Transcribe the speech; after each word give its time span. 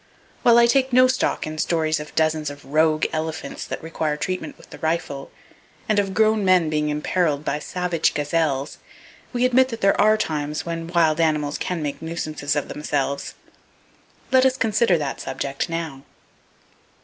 While 0.41 0.57
I 0.57 0.65
take 0.65 0.91
no 0.91 1.07
stock 1.07 1.45
in 1.45 1.59
stories 1.59 1.99
of 1.99 2.15
dozens 2.15 2.49
of 2.49 2.65
"rogue" 2.65 3.05
elephants 3.13 3.65
that 3.65 3.83
require 3.83 4.17
treatment 4.17 4.57
with 4.57 4.71
the 4.71 4.79
rifle, 4.79 5.29
and 5.87 5.99
of 5.99 6.15
grown 6.15 6.43
men 6.43 6.71
being 6.71 6.89
imperiled 6.89 7.45
by 7.45 7.59
savage 7.59 8.15
gazelles, 8.15 8.79
we 9.31 9.45
admit 9.45 9.69
that 9.69 9.81
there 9.81 10.01
are 10.01 10.17
times 10.17 10.65
when 10.65 10.87
wild 10.87 11.19
animals 11.21 11.59
can 11.59 11.83
make 11.83 12.01
nuisances 12.01 12.55
of 12.55 12.67
themselves. 12.67 13.35
Let 14.31 14.43
us 14.43 14.57
consider 14.57 14.97
that 14.97 15.21
subject 15.21 15.69
now. 15.69 16.01